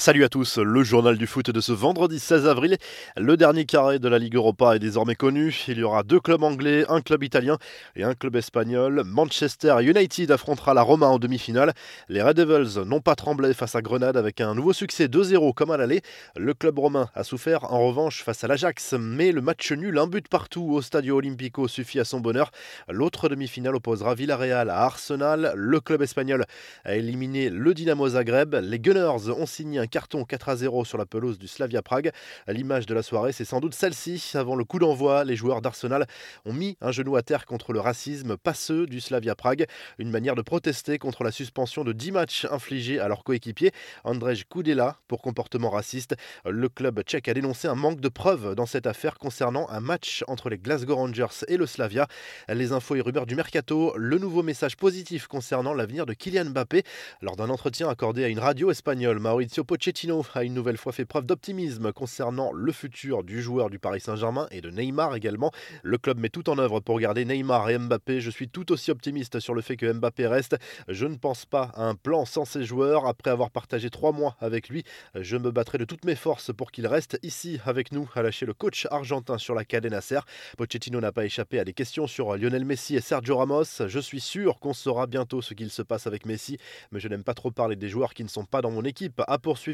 [0.00, 2.76] Salut à tous, le journal du foot de ce vendredi 16 avril.
[3.16, 5.64] Le dernier carré de la Ligue Europa est désormais connu.
[5.66, 7.58] Il y aura deux clubs anglais, un club italien
[7.96, 9.02] et un club espagnol.
[9.04, 11.72] Manchester United affrontera la Roma en demi-finale.
[12.08, 15.72] Les Red Devils n'ont pas tremblé face à Grenade avec un nouveau succès 2-0 comme
[15.72, 16.02] à l'aller.
[16.36, 20.06] Le club romain a souffert en revanche face à l'Ajax, mais le match nul, un
[20.06, 22.52] but partout au Stadio Olimpico suffit à son bonheur.
[22.88, 25.54] L'autre demi-finale opposera Villarreal à Arsenal.
[25.56, 26.44] Le club espagnol
[26.84, 28.54] a éliminé le Dynamo Zagreb.
[28.62, 32.12] Les Gunners ont signé un carton 4 à 0 sur la pelouse du Slavia Prague.
[32.46, 34.32] L'image de la soirée, c'est sans doute celle-ci.
[34.34, 36.06] Avant le coup d'envoi, les joueurs d'Arsenal
[36.44, 39.66] ont mis un genou à terre contre le racisme passeux du Slavia Prague,
[39.98, 43.72] une manière de protester contre la suspension de 10 matchs infligés à leur coéquipier
[44.04, 46.14] Andrzej Kudela pour comportement raciste.
[46.44, 50.24] Le club tchèque a dénoncé un manque de preuves dans cette affaire concernant un match
[50.28, 52.06] entre les Glasgow Rangers et le Slavia.
[52.48, 56.82] Les infos et rumeurs du mercato, le nouveau message positif concernant l'avenir de Kylian Mbappé
[57.22, 59.77] lors d'un entretien accordé à une radio espagnole, Maurizio Pochettino
[60.34, 64.46] a une nouvelle fois fait preuve d'optimisme concernant le futur du joueur du Paris Saint-Germain
[64.50, 65.52] et de Neymar également.
[65.82, 68.20] Le club met tout en œuvre pour garder Neymar et Mbappé.
[68.20, 70.56] Je suis tout aussi optimiste sur le fait que Mbappé reste.
[70.88, 73.06] Je ne pense pas à un plan sans ces joueurs.
[73.06, 74.84] Après avoir partagé trois mois avec lui,
[75.14, 78.46] je me battrai de toutes mes forces pour qu'il reste ici avec nous, a lâché
[78.46, 80.20] le coach argentin sur la cadena Nasser.
[80.56, 83.64] Pochettino n'a pas échappé à des questions sur Lionel Messi et Sergio Ramos.
[83.86, 86.58] Je suis sûr qu'on saura bientôt ce qu'il se passe avec Messi,
[86.92, 89.22] mais je n'aime pas trop parler des joueurs qui ne sont pas dans mon équipe.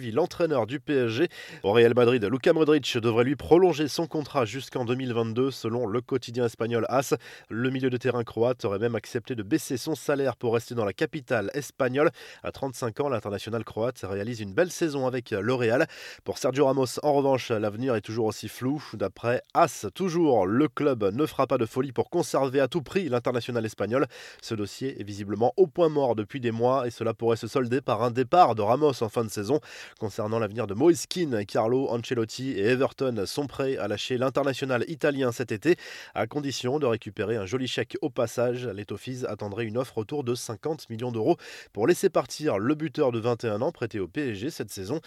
[0.00, 1.28] L'entraîneur du PSG.
[1.62, 6.46] Au Real Madrid, Luka Modric devrait lui prolonger son contrat jusqu'en 2022 selon le quotidien
[6.46, 7.14] espagnol AS.
[7.48, 10.84] Le milieu de terrain croate aurait même accepté de baisser son salaire pour rester dans
[10.84, 12.10] la capitale espagnole.
[12.42, 15.86] À 35 ans, l'international croate réalise une belle saison avec le Real.
[16.24, 18.82] Pour Sergio Ramos, en revanche, l'avenir est toujours aussi flou.
[18.94, 23.08] D'après AS, toujours, le club ne fera pas de folie pour conserver à tout prix
[23.08, 24.06] l'international espagnol.
[24.42, 27.80] Ce dossier est visiblement au point mort depuis des mois et cela pourrait se solder
[27.80, 29.60] par un départ de Ramos en fin de saison.
[29.98, 31.06] Concernant l'avenir de Moïse
[31.46, 35.76] Carlo Ancelotti et Everton sont prêts à lâcher l'international italien cet été,
[36.14, 38.66] à condition de récupérer un joli chèque au passage.
[38.66, 41.36] Les Toffees attendraient une offre autour de 50 millions d'euros
[41.72, 45.00] pour laisser partir le buteur de 21 ans prêté au PSG cette saison.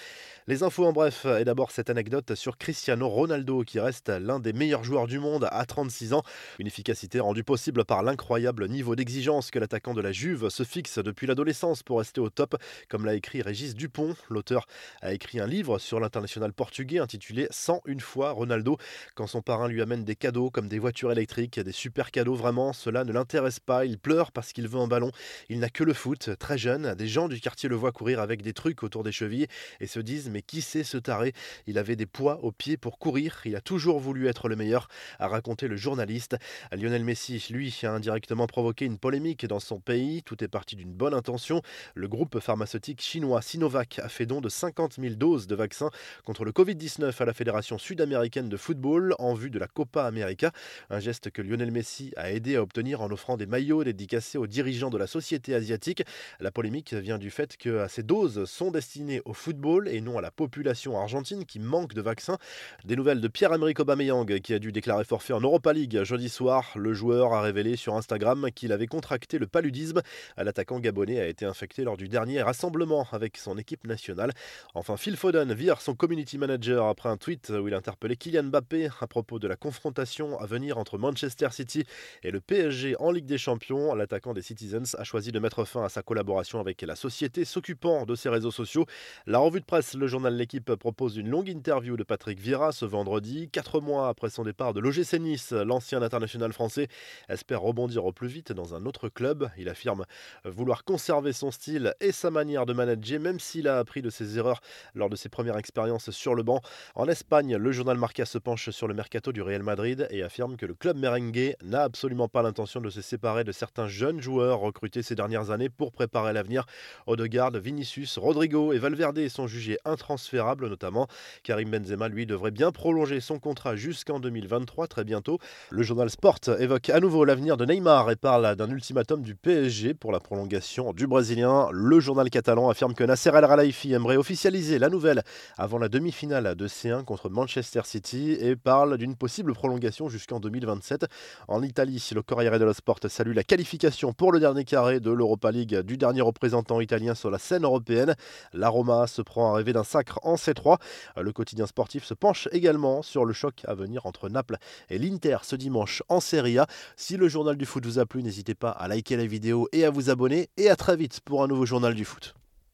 [0.48, 4.54] Les infos en bref, et d'abord cette anecdote sur Cristiano Ronaldo qui reste l'un des
[4.54, 6.24] meilleurs joueurs du monde à 36 ans.
[6.60, 11.00] Une efficacité rendue possible par l'incroyable niveau d'exigence que l'attaquant de la Juve se fixe
[11.00, 12.56] depuis l'adolescence pour rester au top,
[12.90, 14.67] comme l'a écrit Régis Dupont, l'auteur
[15.02, 18.78] a écrit un livre sur l'international portugais intitulé 101 fois Ronaldo.
[19.16, 22.74] Quand son parrain lui amène des cadeaux comme des voitures électriques, des super cadeaux, vraiment,
[22.74, 23.86] cela ne l'intéresse pas.
[23.86, 25.12] Il pleure parce qu'il veut un ballon.
[25.50, 26.30] Il n'a que le foot.
[26.40, 29.48] Très jeune, des gens du quartier le voient courir avec des trucs autour des chevilles
[29.80, 31.34] et se disent Mais qui c'est ce taré
[31.66, 33.42] Il avait des poids aux pieds pour courir.
[33.46, 34.88] Il a toujours voulu être le meilleur,
[35.20, 36.38] a raconté le journaliste.
[36.72, 40.24] Lionel Messi, lui, a indirectement provoqué une polémique dans son pays.
[40.24, 41.62] Tout est parti d'une bonne intention.
[41.96, 45.92] Le groupe pharmaceutique chinois Sinovac a fait don de 50 000 doses de vaccins
[46.26, 50.52] contre le Covid-19 à la Fédération sud-américaine de football en vue de la Copa América.
[50.90, 54.48] Un geste que Lionel Messi a aidé à obtenir en offrant des maillots dédicacés aux
[54.48, 56.04] dirigeants de la société asiatique.
[56.40, 60.22] La polémique vient du fait que ces doses sont destinées au football et non à
[60.22, 62.40] la population argentine qui manque de vaccins.
[62.84, 66.72] Des nouvelles de Pierre-Emerick Aubameyang qui a dû déclarer forfait en Europa League jeudi soir.
[66.76, 70.02] Le joueur a révélé sur Instagram qu'il avait contracté le paludisme.
[70.36, 74.32] L'attaquant gabonais a été infecté lors du dernier rassemblement avec son équipe nationale.
[74.74, 78.90] Enfin, Phil Foden vire son community manager après un tweet où il interpellait Kylian Mbappé
[79.00, 81.84] à propos de la confrontation à venir entre Manchester City
[82.24, 83.94] et le PSG en Ligue des Champions.
[83.96, 88.06] L'attaquant des Citizens a choisi de mettre fin à sa collaboration avec la société s'occupant
[88.06, 88.86] de ses réseaux sociaux.
[89.26, 92.86] La revue de presse, le journal L'équipe propose une longue interview de Patrick Vieira ce
[92.86, 93.50] vendredi.
[93.50, 96.88] Quatre mois après son départ de l'OGC Nice, l'ancien international français
[97.30, 99.50] espère rebondir au plus vite dans un autre club.
[99.58, 100.06] Il affirme
[100.46, 104.27] vouloir conserver son style et sa manière de manager, même s'il a appris de ses
[104.36, 104.62] erreurs
[104.94, 106.62] lors de ses premières expériences sur le banc.
[106.96, 110.58] En Espagne, le journal Marca se penche sur le mercato du Real Madrid et affirme
[110.58, 114.60] que le club merengue n'a absolument pas l'intention de se séparer de certains jeunes joueurs
[114.60, 116.66] recrutés ces dernières années pour préparer l'avenir.
[117.06, 121.08] Odegaard, Vinicius, Rodrigo et Valverde sont jugés intransférables notamment.
[121.44, 125.40] Karim Benzema, lui, devrait bien prolonger son contrat jusqu'en 2023 très bientôt.
[125.70, 129.94] Le journal Sport évoque à nouveau l'avenir de Neymar et parle d'un ultimatum du PSG
[129.94, 131.70] pour la prolongation du Brésilien.
[131.72, 135.24] Le journal catalan affirme que Nasser El Khelaifi aimerait officialiser la nouvelle
[135.58, 141.06] avant la demi-finale de C1 contre Manchester City et parle d'une possible prolongation jusqu'en 2027.
[141.48, 145.52] En Italie, le Corriere dello Sport salue la qualification pour le dernier carré de l'Europa
[145.52, 148.16] League du dernier représentant italien sur la scène européenne.
[148.54, 150.78] La Roma se prend à rêver d'un sacre en C3.
[151.20, 154.58] Le quotidien sportif se penche également sur le choc à venir entre Naples
[154.90, 156.68] et l'Inter ce dimanche en Serie A.
[156.96, 159.86] Si le journal du foot vous a plu, n'hésitez pas à liker la vidéo et
[159.86, 160.50] à vous abonner.
[160.58, 162.34] Et à très vite pour un nouveau journal du foot.